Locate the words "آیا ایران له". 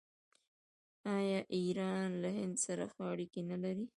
1.17-2.29